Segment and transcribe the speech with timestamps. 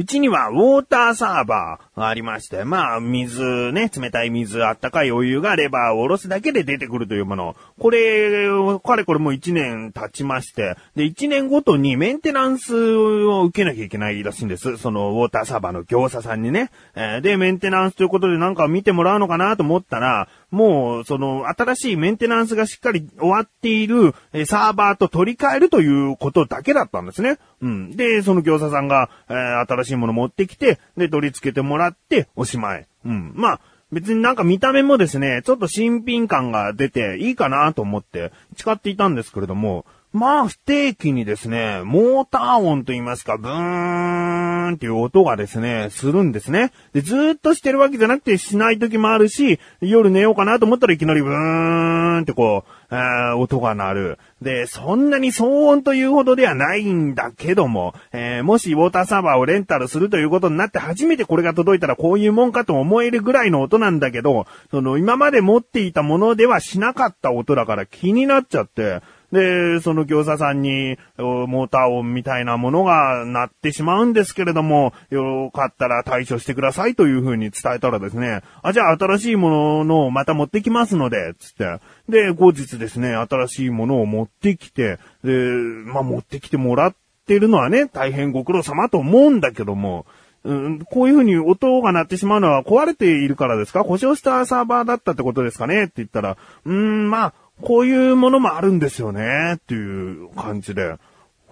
[0.00, 7.54] うちにはウォーターサーバーがありまして、まあ、水ね、冷たい水、あったかいお湯がレバーを下ろすだけで出てくるというもの。
[7.78, 8.48] これ、
[8.82, 14.78] かれこれもう1年経ちまして、で、1年ごとにメンテナンスを受けなきゃいけないらしいんです。
[14.78, 16.70] そのウォーターサーバーの業者さんにね。
[16.94, 27.38] え、で、メンテナンスということでなんか見てもらうのかなと思ったら、もう、その、新しいメンテナンスがしっかり終わっている、えサーバーと取り替えるということだけだったんですね。
[27.60, 27.96] うん。
[27.96, 32.86] で、その業者さんが、えー、新しいもの持ってきて、で、取り付けてもらって、おしまい。
[33.04, 33.32] うん。
[33.34, 33.60] まあ、
[33.92, 46.72] 別になんか見た目もですね、ちょっと新品感が出ていいかなと思って誓っていたんですけれども、まあ、不定期にですね、モーター音と言いますか、ブーンっていう音がですね、するんですね。
[46.92, 54.18] で、ずっとしてるわけじゃなくてしない時もあるし、夜寝ようかなと思ったらいきなりブーンってこう、えー音が鳴る。
[54.42, 81.80] で、そんなに騒音というほどではないんだけども、えー、もしウォーターサーバーをレンタルするということになって初めてこれが届いたらこういうもんかと思えるぐらいの音なんだけど、その今まで持っていたものではしなかった音だから気になっちゃって、で、その業者さんに、モーター音みたいなものが鳴ってしまうんですけれども、よかったら対処してくださいという風に伝えたらですね、あ、じゃあ新しいものをまた持ってきますので、つって。
[82.08, 86.94] で、後日ですね、新しいものを持ってきて、で、まあ、持ってきてもらっ
[87.26, 90.06] てるのはね、大変ご苦労様と思うんだけども、
[90.42, 93.84] うん、こういう風に音が鳴ってしまうのは壊れているからですか？
[93.84, 95.84] 故障したサーバーだったってことですかね？
[95.84, 100.88] って言ったら、うーん、まあ、こういうものもあるんですよね、っていう感じで。
[100.88, 100.96] は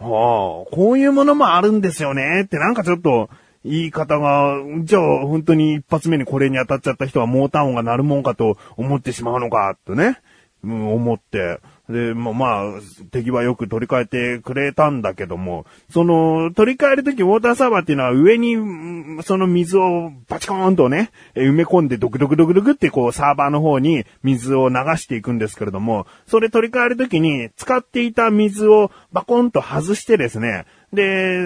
[0.01, 3.29] あ、こういうものもあるんですよね、ってなんかちょっと、
[3.65, 10.21] 言い方が、じゃあ本当に一発目にこれに当たっちゃった人はモーター音が鳴るもんかと思ってしまうのか、とね、
[10.65, 11.61] うん、思って。
[11.89, 18.57] で、まあ、まあ、敵はよく取り替えてくれたんだけども、その、取り替えるときウォーターサーバーっていうのは上に、
[19.23, 31.41] その水をバチコーンとね、埋め込んでドクドクドクドクってこうサーバーの方に水を流していくんですけれども、それ取り替えるときに使っていた水をバコンと外してですね、で、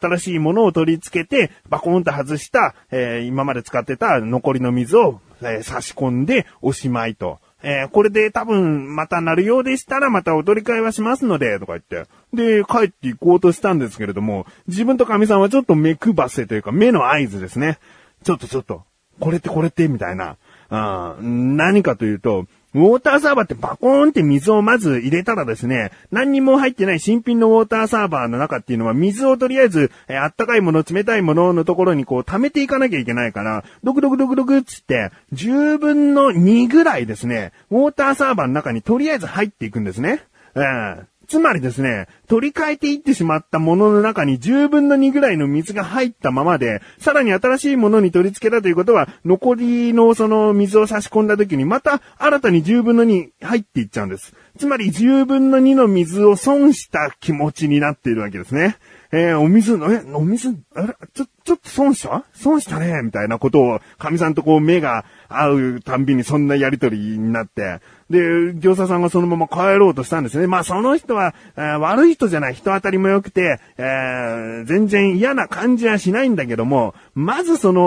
[0.00, 7.38] 新しいものを取り付けて、バコンと外した、えー、今まで使ってた残りの水を、えー、差し込んでおしまいと。
[7.68, 12.08] えー、これで多分また鳴るようでしたらまたお取り替えはしますので、とか言って。
[12.32, 17.80] で、帰って行こうとしたんですけれども、自分と神さんはちょっと目くばせというか目の合図ですね。
[18.22, 18.84] ちょっとちょっと、
[19.18, 20.36] これってこれってみたいな。
[20.68, 40.22] あ何かというと、ウォーターサーバーってバコーンって水をまず入れたらですね、何にも入ってない新品のウォーターサーバーの中っていうのは水をとりあえず、えー、あったかいもの、冷たいもののところにこう溜めていかなきゃいけないから、ドクドクドクドクっつって、10分の2ぐらいですね、ウォーターサーバーの中にとりあえず入っていくんですね。
[40.54, 41.06] うん。
[41.26, 54.34] つまりですね、取り替えていってしまったものの中に10分の2ぐらいの水が入ったままで、さらに新しいものに取り付けたということは、残りのその水を差し込んだ時にまた新たに10分の2入っていっちゃうんです。
[54.58, 58.76] つまり10分の2の水を損した気持ちになっているわけですね。
[59.12, 60.96] えー、お水、え、お水、あれ？
[61.12, 62.24] ちょっ、ちょっと損した？
[62.34, 67.80] 損したねみたいなことを、神さんとこう目が合うたんびにそんなやりとりになって、
[68.10, 70.46] で、業者さんがそのまま帰ろうとしたんですね。
[70.46, 77.82] まあその人は、えー、悪い人じゃない、人当たりも良くて、えー、全然嫌な感じはしないんだけども、まずその、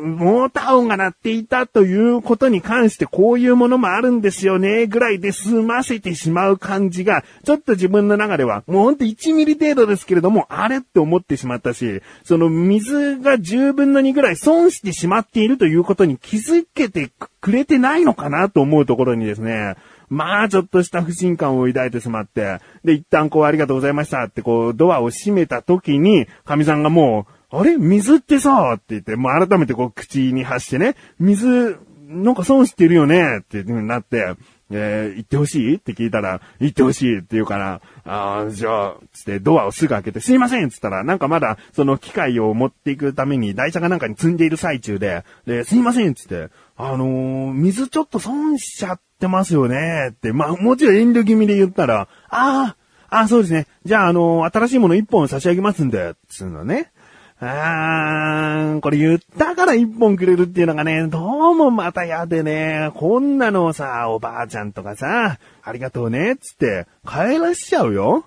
[0.00, 19.76] モーター音が鳴っていたということに関してこういうものもあるんですよね、ぐらいで済ませてしまう感じが、ちょっと自分の中では、もうほんと1ミリ程度ですけれども、あれって思ってしまったし、その水が10分の2ぐらい損してしまっているということに気づけてくれてないのかなと思うところにですね、
[20.08, 31.78] まあちょっとした不信感を抱いてしまって、で、一旦こうありがとうございましたってこうドアを閉めた時に、神さんがもう、あれ水ってさって言って、もう改めてこう口に発してね、水、
[32.08, 34.34] なんか損してるよねっていう風になって、
[34.70, 35.74] えー、行ってほしい？
[35.76, 52.76] って聞いたら、行ってほしいって言うから、ああ、じゃあ、つってドアをすぐ開けて、すいませんっつったら、なんかまだ、その機械を持っていくために台車がなんかに積んでいる最中で、で、すいませんっつって、あのー、水ちょっと損しちゃってますよねって、まあ、もちろん遠慮気味で言ったら、ああ、
[53.08, 53.66] ああ、そうですね。
[53.84, 56.92] じゃあ、あのー、新しいもの一本差し上げますんで、つうのね。
[57.42, 68.26] あー、これ言ったから一本くれるっていうのがね、どうもまた嫌でね、こんなのさ、おばあちゃんとかさ、ありがとうね、つって帰らしちゃうよ。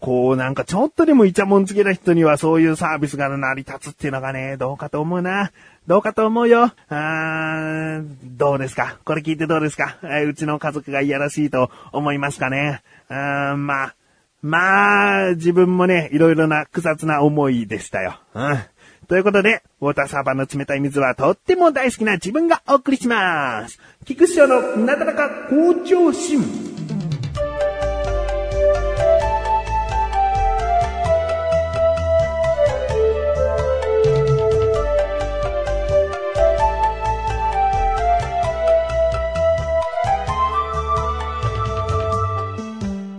[0.00, 5.50] こうなんかちょっとでもイチャモンつけた人にはそういうサービスが成り立つっていうのがね、どうかと思うな。
[5.86, 6.72] どうかと思うよ。
[6.88, 8.98] あーどうですか？
[9.04, 9.98] これ聞いてどうですか？
[10.26, 12.82] うちの家族がいやらしいと思いますかね？
[13.08, 13.94] あまあ、
[14.44, 18.20] まあ、自分もね、いろいろな複雑な思いでしたよ。
[18.34, 18.58] うん。
[19.08, 23.80] ということで、ウォーターサーバーの冷たい水はとっても大好きな自分がお送りします。
[24.04, 26.73] 菊師匠のなだらか好調心。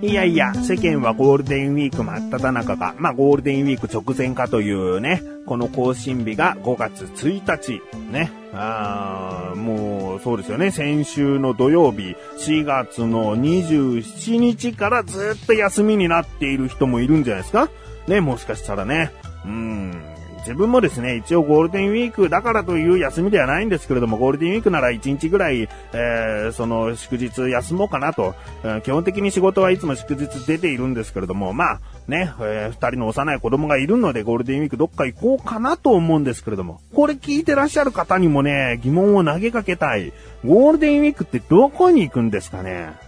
[0.06, 7.82] いやいや、世間はゴールデンウィーク真っ只中か、まあゴールデンウィーク直前かというね、この更新日が5月1日、
[8.12, 8.32] ね。
[8.54, 10.72] あーもう、そうですよね。
[10.72, 17.70] 先週の土曜日、4月の27日からずっと休みになっている人もいるんじゃないですか？
[18.08, 19.12] ね、もしかしたらね。
[19.46, 20.02] うん。
[20.46, 40.14] 自分もですね、一応ゴールデンウィークだからという休みではないんですけれども、ゴールデンウィークなら1日ぐらい、えー、その祝日休もうかなと、えー、基本的に仕事はいつも祝日出ているんですけれども、まあ、ね、えー、二人の幼い子供がいるのでゴールデンウィークどっか行こうかなと思うんですけれども、これ聞いてらっしゃる方にもね、疑問を投げかけたい。
[40.46, 43.05] ゴールデンウィークってどこに行くんですかね？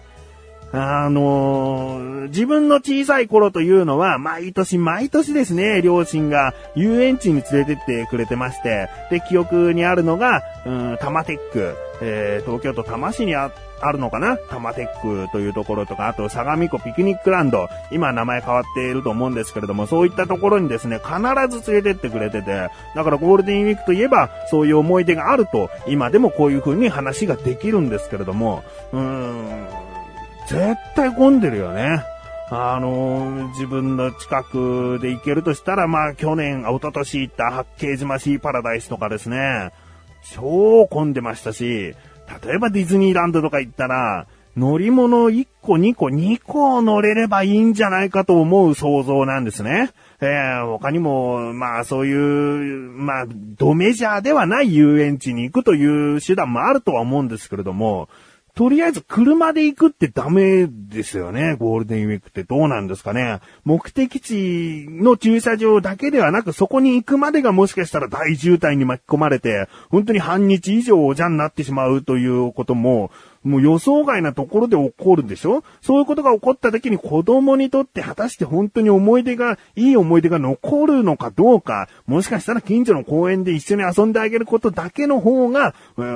[0.78, 14.38] あのー、自分の小さい頃というのは、毎年毎年ですね、両親が遊園地に連れてってくれてまして、で、記憶にあるのが、うん、タマテック、えー、東京都多摩市にああるのかな？
[14.38, 21.20] タマテックというところとか、あと相模湖ピクニックランド、今名前変わっていると思うんですけれども、そういったところにですね、必
[21.60, 28.64] ず連れてってくれてて、だからゴールデンウィークといえば、そういう思い出があると、今でもこういう風に話ができるんですけれども、
[28.94, 29.68] うーん、
[30.48, 32.04] 絶対混んでるよね。
[32.50, 39.72] あの、自分の近くで行けるとしたら、まあ去年、一昨年行った八景島シーパラダイスとかですね、
[40.34, 41.94] 超混んでましたし、
[42.44, 49.92] 例えばディズニーランドとか行ったら、乗り物1個2個2個乗れればいいんじゃないかと思う想像なんですね。
[50.20, 58.10] えー、他にも、まあそういう、まあ、ドメジャーではない遊園地に行くという手段もあるとは思うんですけれども、
[58.58, 61.56] とりあえず車で行くってダメですよね。
[61.60, 63.40] ゴールデンウィークってどうなんですかね。
[63.66, 73.12] 目的地の駐車場だけではなく、そこに行くまでがもしかしたら大渋滞に巻き込まれて、本当に半日以上おじゃんなってしまうということも、
[73.48, 75.64] もう予想外なところで起こるでしょ？
[75.82, 85.74] そういうことが起こった時に子供にとって果たして本当に思い出が、いい思い出が残るのかどうか、もしかしたら近所の公園で一緒に遊んであげることだけの方が、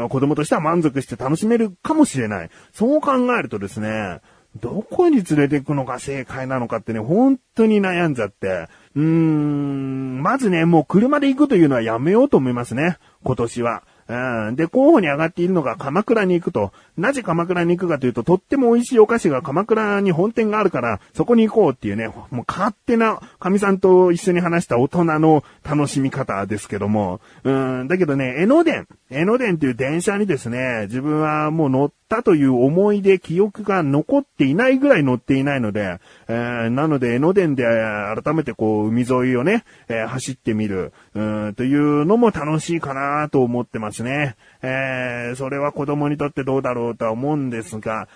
[0.10, 2.50] 子供としては満足して楽しめるかもしれない。
[2.74, 4.20] そう考えるとですね、
[4.62, 13.84] どこに連れて行くのが正解なのかってね、本当に悩んじゃって、うーん、まずね、もう車で行くというのはやめようと思いますね、今年は。
[14.12, 14.56] うん。
[14.58, 16.74] で、候補に上がっているのが鎌倉に行くと。
[16.98, 27.22] なぜ鎌倉に行くかというと、とっても美味しいお菓子が鎌倉に本店があるから、そこに行こうっていうね、もう勝手な神さんと一緒に話した大人の楽しみ方ですけども。
[27.46, 27.88] うん。
[27.88, 28.88] だけどね、江ノ電。
[29.10, 35.98] 江ノ電っていう電車にですね、自分はもう乗ってたという思い出、記憶が残っていないぐらい乗っていないので、
[36.28, 44.36] えー、なので江ノ電で改めてこう海沿いをね、えー、走ってみる、うんというのも楽しいかなと思ってますね。
[44.62, 48.10] えー、それは子供にとってどうだろうとは思うんですが、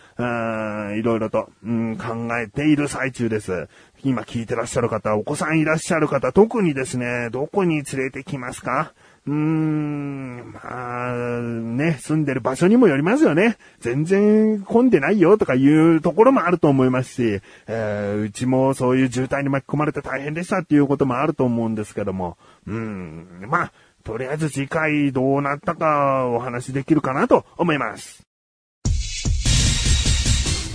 [0.93, 3.69] いろいろと、うん、考えている最中です。
[4.03, 8.93] 今聞いてらっしゃる方、お子さんいらっしゃる方、特にですね、どこに連れてきますか？
[9.27, 10.61] うーん、ま
[11.09, 13.57] あ、ね、住んでる場所にもよりますよね。
[13.79, 23.71] 全然混んでないよとかいうところもあると思いますし、えー、うちもそういう渋滞に巻き込まれて大変でしたっていうこともあると思うんですけども、うん、まあ、
[24.03, 28.21] とりあえず次回どうなったかお話できるかなと思います。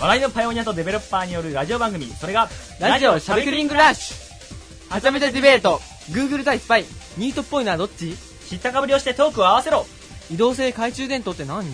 [0.01, 2.49] 笑いのパイオニアとデベロッパーによるラジオ番組、それが、
[2.81, 5.79] ラジオしゃべくりングラッシュはちゃめちゃディベート。
[6.11, 6.85] Google 対スパイ
[7.17, 8.30] ニートっぽいのはどっち？
[8.51, 9.87] 知ったかぶりをしてトークを合わせろ。
[10.29, 11.65] 移動性懐中電灯って何？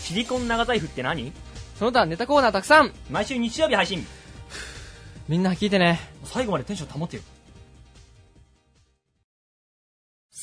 [0.00, 1.32] シリコン長財布って何？
[1.78, 2.92] その他ネタコーナーたくさん。
[3.08, 4.04] 毎週日曜日配信。
[5.28, 6.00] みんな聞いてね。
[6.24, 7.22] 最後までテンション保ってよ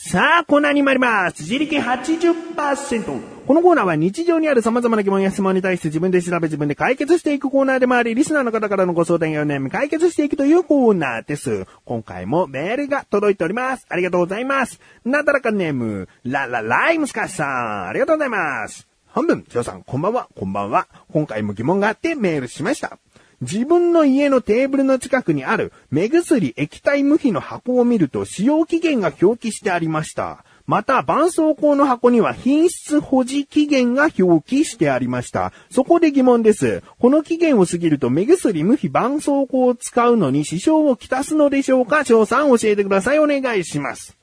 [0.04, 1.44] さあ、コーナーに参ります。
[1.44, 3.46] 自力80%。
[3.46, 11.68] このコーナーは日常にある様々な疑問や質問に対して自分で調べ自分で解決していくコーナーでもあり、リスナーの方からのご相談やお悩み解決していくというコーナーです。
[11.86, 13.86] 今回もメールが届いております。
[13.90, 14.80] ありがとうございます。
[15.06, 17.88] なだらかネーム、ララライムスカッさん。
[17.88, 18.88] ありがとうございます。
[19.06, 20.88] 本文、ジョーさん、こんばんは、こんばんは。
[21.14, 22.98] 今回も疑問があってメールしました。
[23.42, 30.46] 自分の家のテーブルの近くにある目薬液体無比の箱を見ると使用期限が表記してありました。
[30.68, 35.52] また、絆創膏の箱には品質保持期限が表記してありました。
[35.70, 36.84] そこで疑問です。
[37.00, 42.06] この期限を過ぎると目薬無比絆創膏を使うのに支障をきたすのでしょうか？
[42.06, 43.20] 翔さん教えてください。
[43.20, 44.18] お願いします。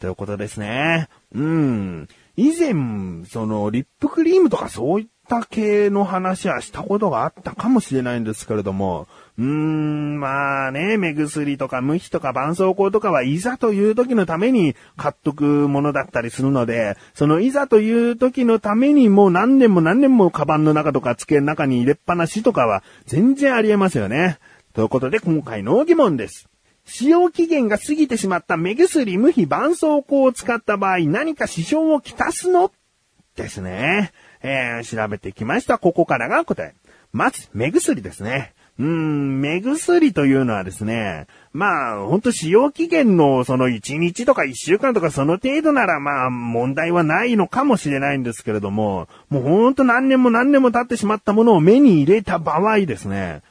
[0.00, 1.08] ということですね。
[1.34, 2.08] うん。
[2.36, 9.06] 以前、その、リップクリームとかそういった系の話はしたことがあったかもしれないんですけれども、
[9.38, 24.38] うーん、まあね、目薬とか無比とか絆創膏とかはいざという時のために買っとくものだったりするので、そのいざという時のためにもう何年も何年もカバンの中とか机の中に入れっぱなしとかは全然ありえますよね。
[24.72, 26.48] ということで今回の疑問です。
[26.88, 32.70] 使用期限が過ぎてしまった目薬、無比、絆創膏を使った場合何か支障をきたすの？
[33.36, 34.12] ですね。
[34.42, 35.78] えー、調べてきました。
[35.78, 36.74] ここからが答え。
[37.12, 38.54] まず、目薬ですね。
[38.78, 53.42] うーん、目薬というのはですね、まあ、ほんと使用期限のその1日とか1週間とかその程度ならまあ問題はないのかもしれないんですけれども、もうほんと何年も何年も経ってしまったものを目に入れた場合ですね、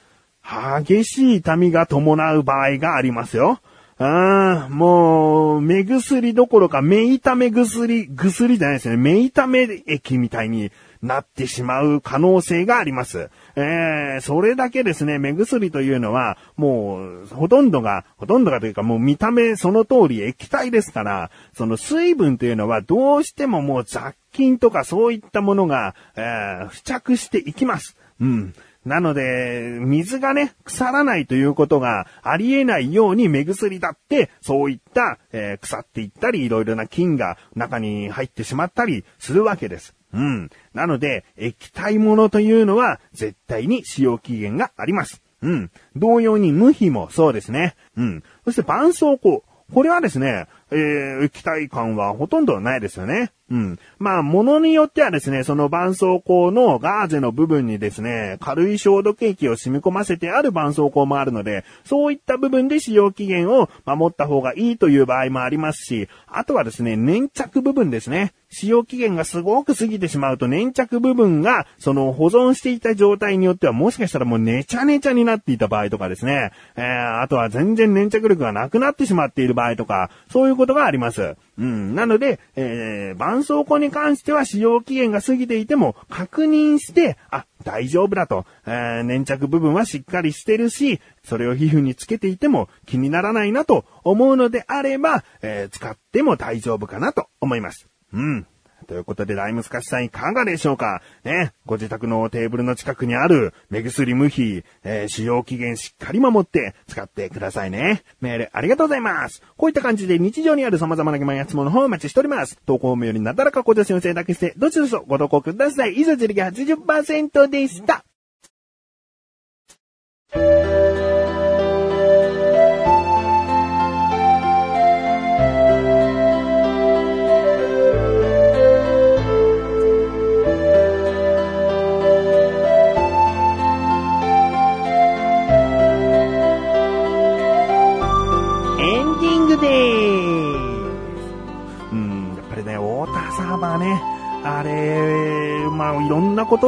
[0.43, 3.59] 激しい痛みが伴う場合がありますよ。
[3.97, 8.97] ああ、もう、目薬どころか、目痛め薬、薬じゃないですね。
[8.97, 10.69] 目痛め液みたいに
[11.01, 13.29] なってしまう可能性があります。
[13.55, 27.95] えー、それだけですね、目薬というのは、もう、ほとんどが、ほとんどがというか、もう見た目その通り液体ですから、その水分というのはどうしてももう雑菌とかそういったものが、えー、付着していきます。
[28.19, 28.53] うん。
[28.85, 39.95] なので、水がね、腐らないということがありえないように目薬だって、そういった、えー腐っていったり、いろいろな菌が中に入ってしまったりするわけです。
[40.13, 40.49] うん。
[40.73, 45.21] なので、液体ものというのは、絶対に使用期限があります。
[45.41, 45.71] うん。
[45.95, 47.75] 同様に無比もそうですね。
[47.97, 48.23] うん。
[48.45, 49.41] そして絆創膏。
[49.73, 53.31] これはですね、えー、液体感はほとんどないですよね。
[53.49, 53.79] うん。
[53.99, 68.33] まあ、ものによってはですね、その絆創膏のガーゼの部分にですね、軽い消毒液を染み込ませてある絆創膏もあるので、そういった部分で使用期限を守った方がいいという場合もありますし、あとはですね、粘着部分ですね。
[68.49, 81.35] 使用期限がすごく過ぎてしまうと粘着部分が、その保存していた状態によってはもしかしたらもうネチャネチャになっていた場合とかですね、えー、あとは全然粘着力がなくなってしまっている場合とか、そういうことことがあります。
[81.57, 81.95] うん。
[81.95, 97.87] なので、えー、絆創膏に関しては使用期限が過ぎていても確認して、あ、大丈夫だと、えー粘着部分はしっかりしてるし、それを皮膚につけていても気にならないなと思うのであれば、えー使っても大丈夫かなと思います。
[98.13, 98.47] うん。
[98.87, 101.01] ということで、ライムスカシさんいかがでしょうか？
[101.23, 101.53] ね。
[101.65, 108.03] ご自宅のテーブルの近くにある目薬無比、えー使用期限しっかり守って使ってくださいね。
[108.21, 109.41] メールありがとうございます。
[109.57, 112.57] こういった感じで日常にある様々な疑問や質問の方をお待ちしております。
[112.65, 115.95] 投稿名よりなだらかご助身を選択して、どちらぞご投稿ください。
[115.95, 118.03] 以上、自力80%でした。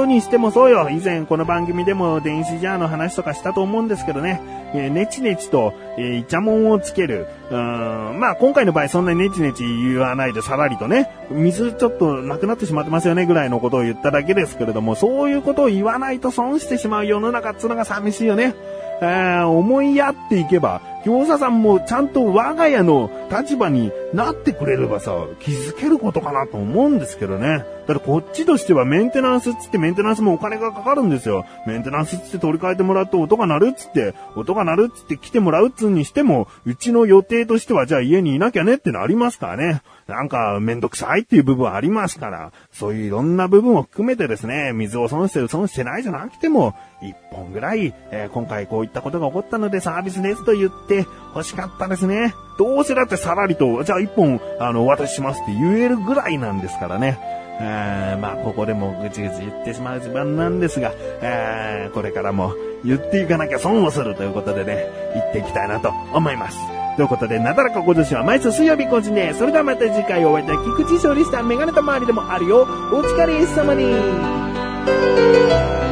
[0.08, 0.90] にしてもそうよ。
[0.90, 4.42] 以前この番組でも電子ジャーの話とかしたと思うんですけどね。
[4.74, 7.28] えーネチネチと、えーイチャモンをつける。
[7.52, 18.56] うん、まあ今回の場合そんなにネチネチ言わないでさらりとね、水ちょっとなくなってしまってますよねぐらいのことを言っただけですけれども、そういうことを言わないと損してしまう世の中っつうのが寂しいよね。
[19.02, 27.66] えー思いやっていけば、餃子さんもちゃんと我が家の立場になってくれればさ、気づけることかなと思うんですけどね。
[27.88, 31.46] だってこっちとしてはメンテナンスっつってメンテナンスもお金がかかるんですよ。
[31.66, 39.82] メンテナンスっつって取り替えてもらうと音が鳴るっつって、音が鳴るっつって来てもらうっつうにしても、うちの予定としてはじゃあ家にいなきゃねってのありますからね。
[40.08, 52.36] なんかめんどくさいっていう部分ありますから、そういういろんな部分を含めてですね、水を損してる損してないじゃなくても、一本ぐらい、えー今回こういったことが起こったのでサービスですと言ってて欲しかったですね。
[52.58, 57.20] どうせだってさらりと、じゃあ一本、あの、お渡ししますって言えるぐらいなんですからね。
[57.60, 60.92] えまあ、ここでもぐちぐち言ってしまう自慢なんですが、
[61.22, 62.54] えーこれからも
[62.84, 66.58] 言っていかなきゃ損をするということでね、言っていきたいなと思います。
[66.96, 72.68] ということで、なだらかご女子は毎週水曜日更新で、それではまた次回お会いいたい菊池勝利したメガネと周りでもあるよ。
[72.92, 75.87] お疲れ様に。